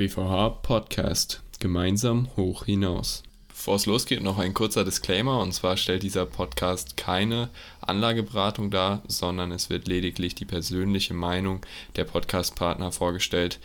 [0.00, 1.42] BVH Podcast.
[1.58, 3.22] Gemeinsam hoch hinaus.
[3.48, 5.40] Bevor es losgeht, noch ein kurzer Disclaimer.
[5.40, 7.50] Und zwar stellt dieser Podcast keine
[7.82, 11.60] Anlageberatung dar, sondern es wird lediglich die persönliche Meinung
[11.96, 13.60] der Podcastpartner vorgestellt.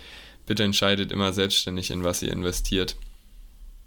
[0.46, 2.98] Bitte entscheidet immer selbstständig, in was ihr investiert.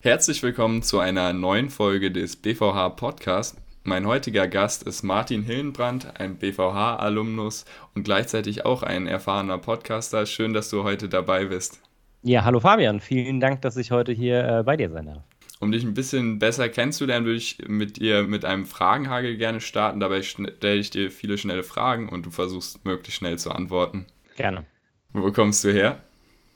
[0.01, 3.59] Herzlich willkommen zu einer neuen Folge des BVH Podcast.
[3.85, 10.25] Mein heutiger Gast ist Martin Hillenbrand, ein BVH-Alumnus und gleichzeitig auch ein erfahrener Podcaster.
[10.25, 11.83] Schön, dass du heute dabei bist.
[12.23, 15.23] Ja, hallo Fabian, vielen Dank, dass ich heute hier äh, bei dir sein darf.
[15.61, 20.01] Um dich ein bisschen besser kennenzulernen, würde ich mit dir mit einem Fragenhagel gerne starten.
[20.01, 24.07] Dabei stelle ich dir viele schnelle Fragen und du versuchst möglichst schnell zu antworten.
[24.37, 24.65] Gerne.
[25.13, 26.01] Wo kommst du her?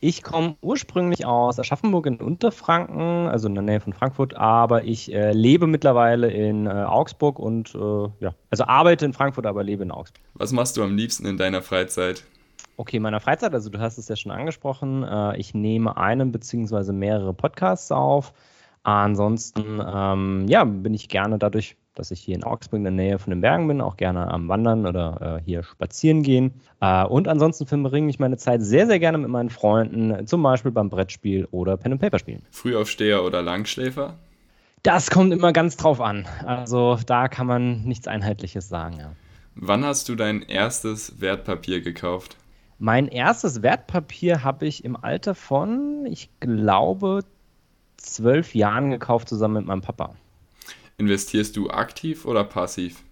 [0.05, 5.12] Ich komme ursprünglich aus Aschaffenburg in Unterfranken, also in der Nähe von Frankfurt, aber ich
[5.14, 9.84] äh, lebe mittlerweile in äh, Augsburg und äh, ja, also arbeite in Frankfurt, aber lebe
[9.84, 10.24] in Augsburg.
[10.34, 12.24] Was machst du am liebsten in deiner Freizeit?
[12.76, 16.32] Okay, in meiner Freizeit, also du hast es ja schon angesprochen, äh, ich nehme einen
[16.32, 18.32] beziehungsweise mehrere Podcasts auf.
[18.82, 23.19] Ansonsten, ähm, ja, bin ich gerne dadurch dass ich hier in Augsburg in der Nähe
[23.19, 26.55] von den Bergen bin, auch gerne am Wandern oder äh, hier spazieren gehen.
[26.80, 30.70] Äh, und ansonsten verbringe ich meine Zeit sehr, sehr gerne mit meinen Freunden, zum Beispiel
[30.70, 32.42] beim Brettspiel oder Pen and Paper spielen.
[32.50, 34.14] Frühaufsteher oder Langschläfer?
[34.82, 36.27] Das kommt immer ganz drauf an.
[36.44, 38.97] Also da kann man nichts Einheitliches sagen.
[38.98, 39.12] Ja.
[39.54, 42.36] Wann hast du dein erstes Wertpapier gekauft?
[42.84, 47.20] Mein erstes Wertpapier habe ich im Alter von, ich glaube,
[47.97, 50.16] zwölf Jahren gekauft, zusammen mit meinem Papa.
[50.98, 53.05] Investierst du aktiv oder passiv?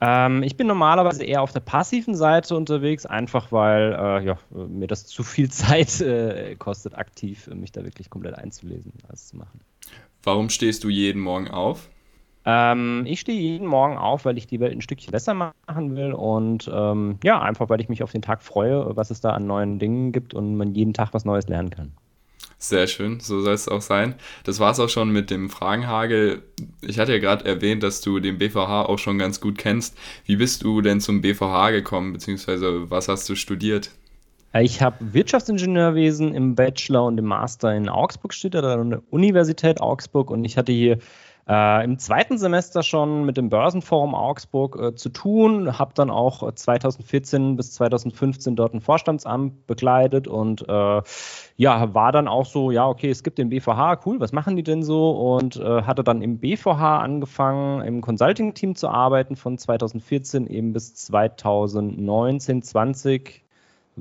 [0.00, 4.86] Ähm, ich bin normalerweise eher auf der passiven Seite unterwegs, einfach weil äh, ja, mir
[4.86, 9.58] das zu viel Zeit äh, kostet, aktiv mich da wirklich komplett einzulesen, alles zu machen.
[10.22, 11.88] Warum stehst du jeden Morgen auf?
[12.50, 16.14] Ähm, ich stehe jeden Morgen auf, weil ich die Welt ein Stückchen besser machen will
[16.14, 19.46] und ähm, ja, einfach weil ich mich auf den Tag freue, was es da an
[19.46, 21.92] neuen Dingen gibt und man jeden Tag was Neues lernen kann.
[22.56, 24.14] Sehr schön, so soll es auch sein.
[24.44, 26.42] Das war es auch schon mit dem Fragenhagel.
[26.80, 29.98] Ich hatte ja gerade erwähnt, dass du den BVH auch schon ganz gut kennst.
[30.24, 33.90] Wie bist du denn zum BVH gekommen, beziehungsweise was hast du studiert?
[34.54, 40.30] Ich habe Wirtschaftsingenieurwesen im Bachelor und im Master in Augsburg studiert, an der Universität Augsburg
[40.30, 40.98] und ich hatte hier
[41.48, 46.52] äh, im zweiten Semester schon mit dem Börsenforum Augsburg äh, zu tun, habe dann auch
[46.52, 51.02] 2014 bis 2015 dort ein Vorstandsamt begleitet und äh,
[51.56, 54.62] ja, war dann auch so, ja, okay, es gibt den BVH, cool, was machen die
[54.62, 55.10] denn so?
[55.10, 60.94] Und äh, hatte dann im BVH angefangen, im Consulting-Team zu arbeiten von 2014 eben bis
[60.94, 63.47] 2019, 20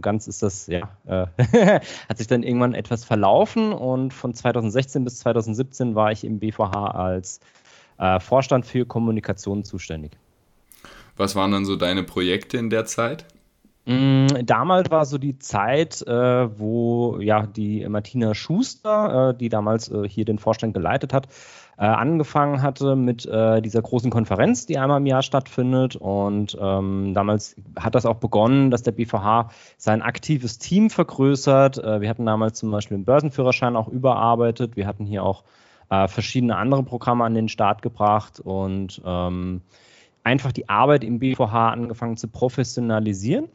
[0.01, 1.27] ganz ist das, ja, äh,
[2.09, 6.91] hat sich dann irgendwann etwas verlaufen und von 2016 bis 2017 war ich im BVH
[6.91, 7.39] als
[7.97, 10.17] äh, Vorstand für Kommunikation zuständig.
[11.15, 13.25] Was waren dann so deine Projekte in der Zeit?
[13.89, 19.89] Mm, damals war so die Zeit, äh, wo ja die Martina Schuster, äh, die damals
[19.89, 21.29] äh, hier den Vorstand geleitet hat,
[21.77, 25.95] äh, angefangen hatte mit äh, dieser großen Konferenz, die einmal im Jahr stattfindet.
[25.95, 31.77] Und ähm, damals hat das auch begonnen, dass der BVH sein aktives Team vergrößert.
[31.77, 34.75] Äh, wir hatten damals zum Beispiel den Börsenführerschein auch überarbeitet.
[34.75, 35.45] Wir hatten hier auch
[35.89, 39.61] äh, verschiedene andere Programme an den Start gebracht und ähm,
[40.25, 43.47] einfach die Arbeit im BVH angefangen zu professionalisieren.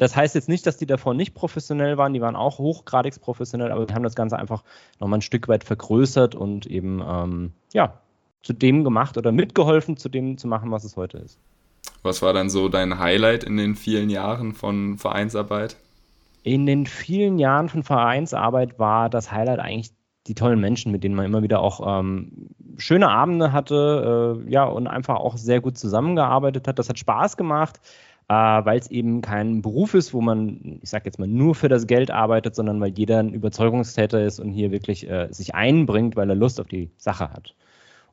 [0.00, 3.70] Das heißt jetzt nicht, dass die davor nicht professionell waren, die waren auch hochgradig professionell,
[3.70, 4.64] aber wir haben das Ganze einfach
[4.98, 8.00] nochmal ein Stück weit vergrößert und eben, ähm, ja,
[8.42, 11.38] zu dem gemacht oder mitgeholfen, zu dem zu machen, was es heute ist.
[12.02, 15.76] Was war dann so dein Highlight in den vielen Jahren von Vereinsarbeit?
[16.44, 19.90] In den vielen Jahren von Vereinsarbeit war das Highlight eigentlich
[20.28, 24.64] die tollen Menschen, mit denen man immer wieder auch ähm, schöne Abende hatte, äh, ja,
[24.64, 26.78] und einfach auch sehr gut zusammengearbeitet hat.
[26.78, 27.80] Das hat Spaß gemacht
[28.30, 31.68] äh, weil es eben kein Beruf ist, wo man, ich sage jetzt mal, nur für
[31.68, 36.14] das Geld arbeitet, sondern weil jeder ein Überzeugungstäter ist und hier wirklich äh, sich einbringt,
[36.14, 37.56] weil er Lust auf die Sache hat.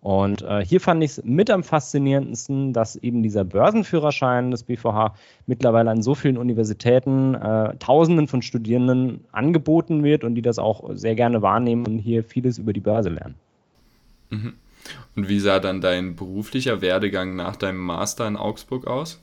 [0.02, 5.14] Und äh, hier fand ich es mit am faszinierendsten, dass eben dieser Börsenführerschein des BVH
[5.46, 10.96] mittlerweile an so vielen Universitäten äh, Tausenden von Studierenden angeboten wird und die das auch
[10.96, 13.36] sehr gerne wahrnehmen und hier vieles über die Börse lernen.
[14.32, 14.54] Mhm.
[15.16, 19.22] Und wie sah dann dein beruflicher Werdegang nach deinem Master in Augsburg aus?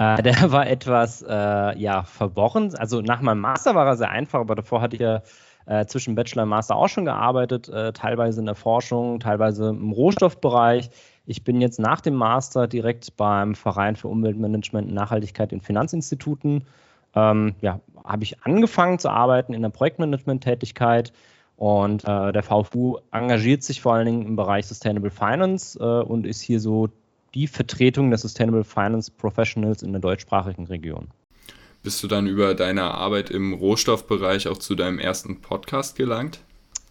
[0.00, 2.74] Äh, der war etwas äh, ja, verworren.
[2.76, 5.22] Also nach meinem Master war er sehr einfach, aber davor hatte ich ja
[5.66, 9.92] äh, zwischen Bachelor und Master auch schon gearbeitet, äh, teilweise in der Forschung, teilweise im
[9.92, 10.90] Rohstoffbereich.
[11.26, 16.64] Ich bin jetzt nach dem Master direkt beim Verein für Umweltmanagement und Nachhaltigkeit in Finanzinstituten.
[17.14, 21.12] Ähm, ja, habe ich angefangen zu arbeiten in der Projektmanagement-Tätigkeit.
[21.56, 26.26] Und äh, der VFU engagiert sich vor allen Dingen im Bereich Sustainable Finance äh, und
[26.26, 26.88] ist hier so
[27.34, 31.08] die Vertretung der Sustainable Finance Professionals in der deutschsprachigen Region.
[31.82, 36.40] Bist du dann über deine Arbeit im Rohstoffbereich auch zu deinem ersten Podcast gelangt?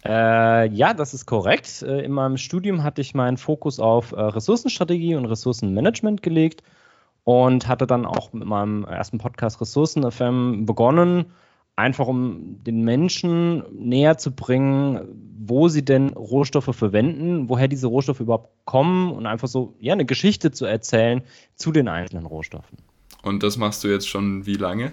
[0.04, 1.82] Äh, ja, das ist korrekt.
[1.82, 6.62] Äh, in meinem Studium hatte ich meinen Fokus auf äh, Ressourcenstrategie und Ressourcenmanagement gelegt
[7.24, 11.26] und hatte dann auch mit meinem ersten Podcast Ressourcen FM begonnen,
[11.80, 15.00] einfach um den Menschen näher zu bringen,
[15.38, 20.04] wo sie denn Rohstoffe verwenden, woher diese Rohstoffe überhaupt kommen und einfach so ja eine
[20.04, 21.22] Geschichte zu erzählen
[21.56, 22.78] zu den einzelnen Rohstoffen.
[23.22, 24.92] Und das machst du jetzt schon wie lange?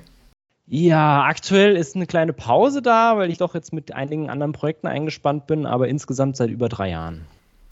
[0.69, 4.87] Ja, aktuell ist eine kleine Pause da, weil ich doch jetzt mit einigen anderen Projekten
[4.87, 7.25] eingespannt bin, aber insgesamt seit über drei Jahren.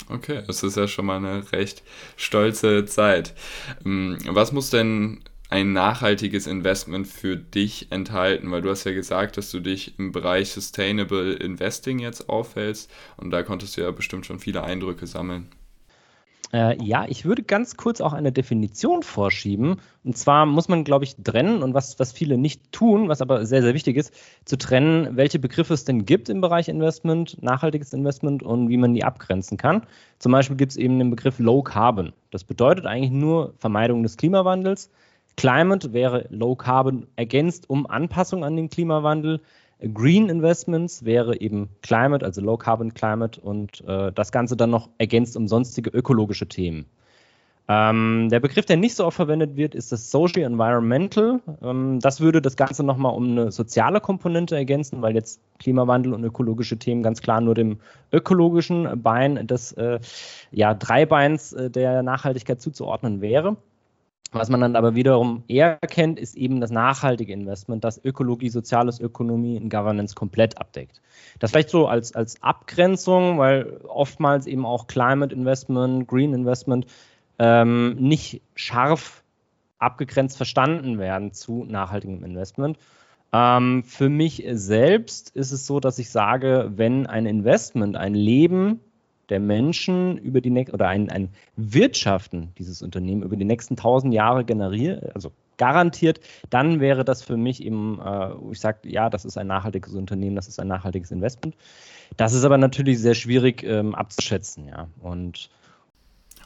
[0.08, 1.82] Okay, das ist ja schon mal eine recht
[2.16, 3.34] stolze Zeit.
[3.84, 8.50] Ähm, was muss denn ein nachhaltiges Investment für dich enthalten?
[8.50, 13.30] Weil du hast ja gesagt, dass du dich im Bereich Sustainable Investing jetzt aufhältst und
[13.30, 15.48] da konntest du ja bestimmt schon viele Eindrücke sammeln.
[16.52, 19.76] Äh, ja, ich würde ganz kurz auch eine Definition vorschieben.
[20.04, 23.44] Und zwar muss man, glaube ich, trennen und was, was viele nicht tun, was aber
[23.46, 24.14] sehr, sehr wichtig ist,
[24.44, 28.94] zu trennen, welche Begriffe es denn gibt im Bereich Investment, nachhaltiges Investment und wie man
[28.94, 29.82] die abgrenzen kann.
[30.18, 32.12] Zum Beispiel gibt es eben den Begriff Low Carbon.
[32.30, 34.90] Das bedeutet eigentlich nur Vermeidung des Klimawandels.
[35.36, 39.40] Climate wäre Low Carbon ergänzt um Anpassung an den Klimawandel.
[39.92, 44.88] Green Investments wäre eben Climate, also Low Carbon Climate und äh, das Ganze dann noch
[44.96, 46.86] ergänzt um sonstige ökologische Themen.
[47.68, 51.40] Ähm, der Begriff, der nicht so oft verwendet wird, ist das Social Environmental.
[51.62, 56.22] Ähm, das würde das Ganze nochmal um eine soziale Komponente ergänzen, weil jetzt Klimawandel und
[56.22, 57.80] ökologische Themen ganz klar nur dem
[58.12, 59.98] ökologischen Bein des äh,
[60.52, 63.56] ja, Dreibeins äh, der Nachhaltigkeit zuzuordnen wäre.
[64.32, 69.00] Was man dann aber wiederum eher kennt, ist eben das nachhaltige Investment, das Ökologie, Soziales,
[69.00, 71.00] Ökonomie und Governance komplett abdeckt.
[71.38, 76.86] Das vielleicht so als, als Abgrenzung, weil oftmals eben auch Climate Investment, Green Investment
[77.38, 79.22] ähm, nicht scharf
[79.78, 82.78] abgegrenzt verstanden werden zu nachhaltigem Investment.
[83.32, 88.80] Ähm, für mich selbst ist es so, dass ich sage, wenn ein Investment ein Leben
[89.28, 94.14] der Menschen über die nächsten oder ein, ein Wirtschaften dieses Unternehmen über die nächsten tausend
[94.14, 96.20] Jahre generiert, also garantiert,
[96.50, 100.36] dann wäre das für mich eben, äh, ich sage, ja, das ist ein nachhaltiges Unternehmen,
[100.36, 101.56] das ist ein nachhaltiges Investment.
[102.16, 104.88] Das ist aber natürlich sehr schwierig ähm, abzuschätzen, ja.
[105.02, 105.50] Und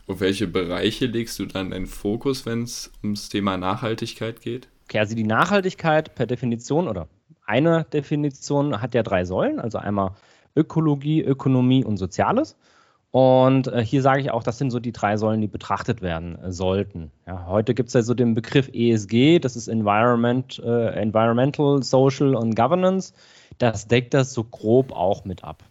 [0.06, 4.68] auf welche Bereiche legst du dann deinen Fokus, wenn es ums Thema Nachhaltigkeit geht?
[4.84, 7.08] Okay, also die Nachhaltigkeit per Definition oder
[7.46, 10.12] eine Definition hat ja drei Säulen, also einmal
[10.56, 12.56] Ökologie, Ökonomie und Soziales.
[13.12, 16.38] Und äh, hier sage ich auch, das sind so die drei Säulen, die betrachtet werden
[16.38, 17.10] äh, sollten.
[17.26, 22.36] Ja, heute gibt es ja so den Begriff ESG, das ist Environment, äh, Environmental, Social
[22.36, 23.12] und Governance.
[23.58, 25.64] Das deckt das so grob auch mit ab.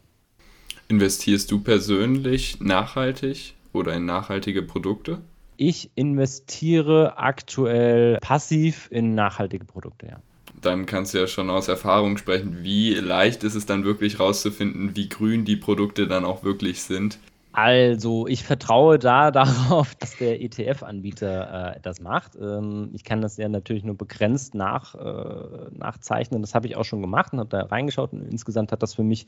[0.89, 5.21] Investierst du persönlich nachhaltig oder in nachhaltige Produkte?
[5.55, 10.19] Ich investiere aktuell passiv in nachhaltige Produkte, ja
[10.61, 14.95] dann kannst du ja schon aus Erfahrung sprechen, wie leicht ist es dann wirklich rauszufinden,
[14.95, 17.19] wie grün die Produkte dann auch wirklich sind.
[17.51, 22.35] Also, ich vertraue da darauf, dass der ETF-Anbieter äh, das macht.
[22.39, 26.41] Ähm, ich kann das ja natürlich nur begrenzt nach, äh, nachzeichnen.
[26.41, 28.13] Das habe ich auch schon gemacht und habe da reingeschaut.
[28.13, 29.27] Und insgesamt hat das für mich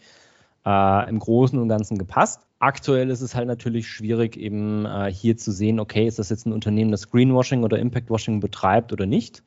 [0.66, 2.42] äh, im Großen und Ganzen gepasst.
[2.60, 6.45] Aktuell ist es halt natürlich schwierig, eben äh, hier zu sehen, okay, ist das jetzt
[6.45, 9.44] ein Unternehmen, das Greenwashing oder Impactwashing betreibt oder nicht.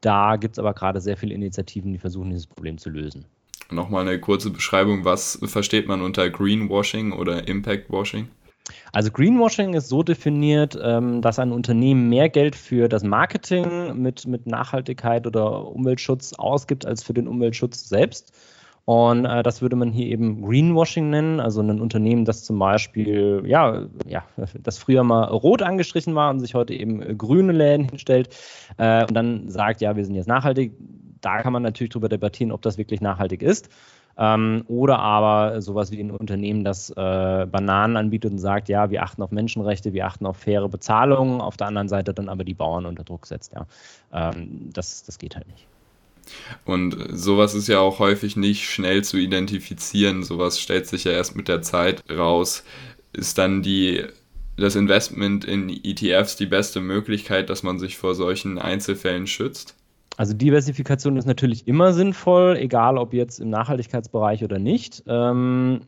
[0.00, 3.24] Da gibt es aber gerade sehr viele Initiativen, die versuchen, dieses Problem zu lösen.
[3.70, 8.28] Nochmal eine kurze Beschreibung, was versteht man unter Greenwashing oder Impactwashing?
[8.92, 14.26] Also Greenwashing ist so definiert, ähm, dass ein Unternehmen mehr Geld für das Marketing mit,
[14.26, 18.32] mit Nachhaltigkeit oder Umweltschutz ausgibt als für den Umweltschutz selbst.
[18.88, 23.42] Und äh, das würde man hier eben Greenwashing nennen, also ein Unternehmen, das zum Beispiel,
[23.44, 24.24] ja, ja,
[24.62, 28.34] das früher mal rot angestrichen war und sich heute eben grüne Läden hinstellt
[28.78, 30.72] äh, und dann sagt, ja, wir sind jetzt nachhaltig.
[31.20, 33.68] Da kann man natürlich darüber debattieren, ob das wirklich nachhaltig ist.
[34.16, 36.94] Ähm, oder aber sowas wie ein Unternehmen, das äh,
[37.46, 41.58] Bananen anbietet und sagt, ja, wir achten auf Menschenrechte, wir achten auf faire Bezahlung, auf
[41.58, 43.52] der anderen Seite dann aber die Bauern unter Druck setzt.
[43.52, 43.66] Ja.
[44.14, 45.68] Ähm, das, das geht halt nicht.
[46.64, 50.22] Und sowas ist ja auch häufig nicht schnell zu identifizieren.
[50.22, 52.64] Sowas stellt sich ja erst mit der Zeit raus.
[53.12, 54.04] Ist dann die,
[54.56, 59.74] das Investment in ETFs die beste Möglichkeit, dass man sich vor solchen Einzelfällen schützt?
[60.16, 65.04] Also Diversifikation ist natürlich immer sinnvoll, egal ob jetzt im Nachhaltigkeitsbereich oder nicht.
[65.06, 65.82] Ähm,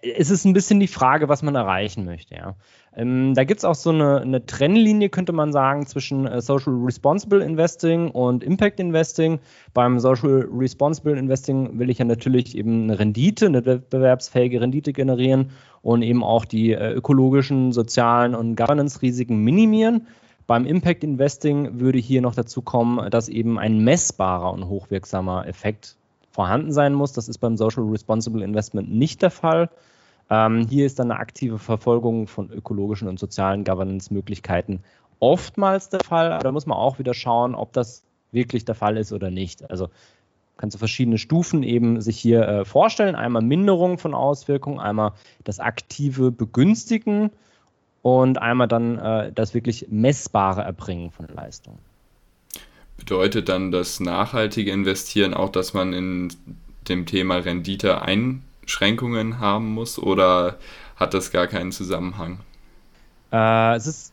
[0.00, 2.34] es ist ein bisschen die Frage, was man erreichen möchte.
[2.34, 2.54] Ja.
[2.94, 6.74] Ähm, da gibt es auch so eine, eine, Trennlinie, könnte man sagen, zwischen äh, Social
[6.74, 9.40] Responsible Investing und Impact Investing.
[9.72, 15.50] Beim Social Responsible Investing will ich ja natürlich eben eine Rendite, eine wettbewerbsfähige Rendite generieren
[15.80, 20.06] und eben auch die äh, ökologischen, sozialen und Governance-Risiken minimieren.
[20.46, 25.96] Beim Impact Investing würde hier noch dazu kommen, dass eben ein messbarer und hochwirksamer Effekt
[26.32, 27.12] vorhanden sein muss.
[27.12, 29.70] Das ist beim Social Responsible Investment nicht der Fall.
[30.30, 34.82] Ähm, hier ist dann eine aktive Verfolgung von ökologischen und sozialen Governance-Möglichkeiten
[35.20, 38.96] oftmals der Fall, aber da muss man auch wieder schauen, ob das wirklich der Fall
[38.96, 39.70] ist oder nicht.
[39.70, 39.88] Also
[40.56, 43.14] kannst du verschiedene Stufen eben sich hier äh, vorstellen.
[43.14, 45.12] Einmal Minderung von Auswirkungen, einmal
[45.44, 47.30] das aktive Begünstigen
[48.02, 51.78] und einmal dann äh, das wirklich messbare Erbringen von Leistungen.
[53.02, 56.32] Bedeutet dann das nachhaltige Investieren auch, dass man in
[56.88, 60.56] dem Thema Rendite Einschränkungen haben muss oder
[60.94, 62.38] hat das gar keinen Zusammenhang?
[63.32, 64.12] Äh, es ist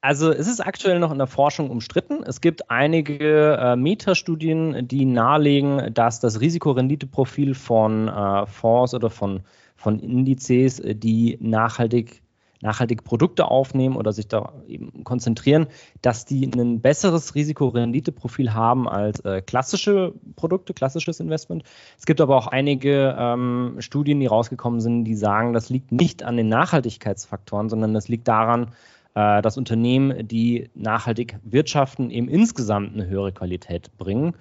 [0.00, 2.22] also es ist aktuell noch in der Forschung umstritten.
[2.22, 9.40] Es gibt einige äh, Metastudien, die nahelegen, dass das Risikorenditeprofil von äh, Fonds oder von,
[9.74, 12.22] von Indizes, die nachhaltig,
[12.64, 15.66] nachhaltig Produkte aufnehmen oder sich da eben konzentrieren,
[16.02, 21.62] dass die ein besseres Risikorenditeprofil haben als äh, klassische Produkte, klassisches Investment.
[21.98, 26.22] Es gibt aber auch einige ähm, Studien, die rausgekommen sind, die sagen, das liegt nicht
[26.22, 28.72] an den Nachhaltigkeitsfaktoren, sondern das liegt daran,
[29.14, 34.34] äh, dass Unternehmen, die nachhaltig wirtschaften, eben insgesamt eine höhere Qualität bringen.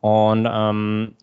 [0.00, 1.14] Und ähm,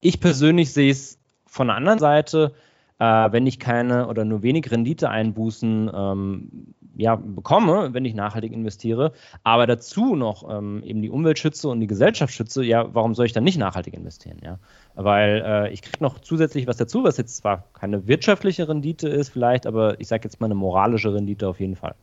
[0.00, 2.54] ich persönlich sehe es von der anderen Seite,
[2.98, 9.12] äh, wenn ich keine oder nur wenig Renditeeinbußen ähm, ja, bekomme, wenn ich nachhaltig investiere,
[9.42, 13.26] aber dazu noch ähm, eben die Umwelt schütze und die Gesellschaft schütze, ja, warum soll
[13.26, 14.38] ich dann nicht nachhaltig investieren?
[14.42, 14.58] Ja?
[14.94, 19.30] Weil äh, ich kriege noch zusätzlich was dazu, was jetzt zwar keine wirtschaftliche Rendite ist,
[19.30, 21.94] vielleicht, aber ich sage jetzt mal eine moralische Rendite auf jeden Fall.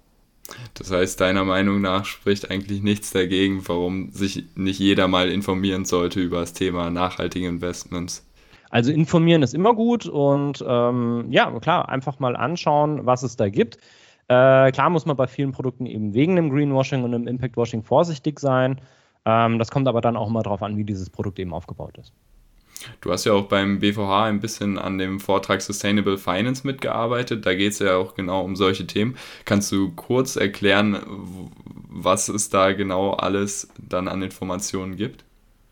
[0.74, 5.86] Das heißt, deiner Meinung nach spricht eigentlich nichts dagegen, warum sich nicht jeder mal informieren
[5.86, 8.26] sollte über das Thema nachhaltige Investments.
[8.72, 13.50] Also informieren ist immer gut und ähm, ja, klar, einfach mal anschauen, was es da
[13.50, 13.78] gibt.
[14.30, 18.40] Äh, klar muss man bei vielen Produkten eben wegen dem Greenwashing und dem Impactwashing vorsichtig
[18.40, 18.80] sein.
[19.26, 22.14] Ähm, das kommt aber dann auch mal darauf an, wie dieses Produkt eben aufgebaut ist.
[23.02, 27.46] Du hast ja auch beim BVH ein bisschen an dem Vortrag Sustainable Finance mitgearbeitet.
[27.46, 29.18] Da geht es ja auch genau um solche Themen.
[29.46, 30.98] Kannst du kurz erklären,
[31.90, 35.26] was es da genau alles dann an Informationen gibt?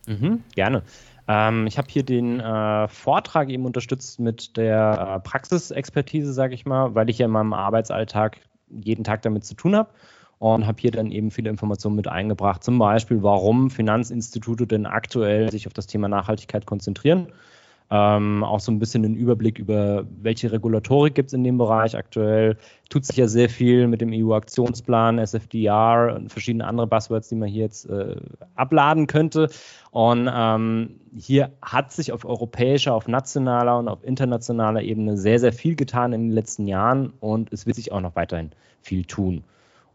[0.06, 0.84] Mhm, gerne.
[1.30, 6.66] Ähm, ich habe hier den äh, Vortrag eben unterstützt mit der äh, Praxisexpertise, sage ich
[6.66, 9.92] mal, weil ich ja in meinem Arbeitsalltag jeden Tag damit zu tun habe
[10.40, 12.64] und habe hier dann eben viele Informationen mit eingebracht.
[12.64, 17.28] Zum Beispiel, warum Finanzinstitute denn aktuell sich auf das Thema Nachhaltigkeit konzentrieren
[17.92, 21.98] ähm, auch so ein bisschen einen Überblick über, welche Regulatorik gibt es in dem Bereich
[21.98, 22.58] aktuell.
[22.90, 27.50] Tut sich ja sehr viel mit dem EU-Aktionsplan, SFDR und verschiedene andere Buzzwords, die man
[27.50, 28.16] hier jetzt äh,
[28.56, 29.50] abladen könnte.
[29.92, 35.54] Und ähm, hier hat sich auf europäischer, auf nationaler und auf internationaler Ebene sehr, sehr
[35.54, 39.44] viel getan in den letzten Jahren und es wird sich auch noch weiterhin viel tun.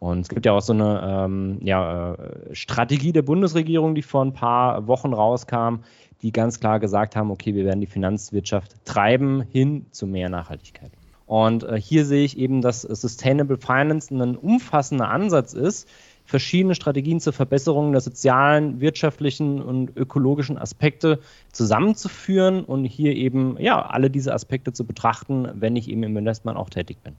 [0.04, 4.22] Und es gibt ja auch so eine ähm, ja, äh, Strategie der Bundesregierung, die vor
[4.22, 5.76] ein paar Wochen rauskam,
[6.20, 10.90] die ganz klar gesagt haben, okay, wir werden die Finanzwirtschaft treiben hin zu mehr Nachhaltigkeit.
[11.24, 15.88] Und äh, hier sehe ich eben, dass Sustainable Finance ein umfassender Ansatz ist,
[16.26, 21.20] verschiedene Strategien zur Verbesserung der sozialen, wirtschaftlichen und ökologischen Aspekte
[21.50, 26.58] zusammenzuführen und hier eben ja alle diese Aspekte zu betrachten, wenn ich eben im Investment
[26.58, 27.14] auch tätig bin.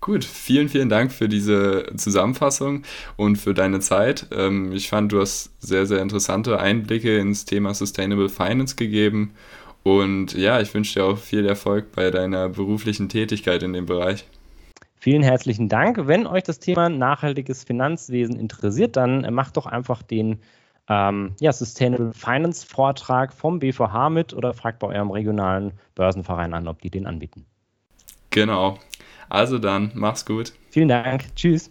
[0.00, 2.82] Gut, vielen, vielen Dank für diese Zusammenfassung
[3.16, 4.28] und für deine Zeit.
[4.32, 9.34] Ähm, ich fand, du hast sehr, sehr interessante Einblicke ins Thema Sustainable Finance gegeben.
[9.82, 14.26] Und ja, ich wünsche dir auch viel Erfolg bei deiner beruflichen Tätigkeit in dem Bereich.
[14.98, 16.08] Vielen herzlichen Dank.
[16.08, 20.40] Wenn euch das Thema nachhaltiges Finanzwesen interessiert, dann macht doch einfach den
[20.88, 26.68] ähm, ja, Sustainable Finance Vortrag vom BVH mit oder fragt bei eurem regionalen Börsenverein an,
[26.68, 27.44] ob die den anbieten.
[28.30, 28.78] Genau.
[29.28, 30.52] Also dann, mach's gut.
[30.70, 31.34] Vielen Dank.
[31.34, 31.70] Tschüss.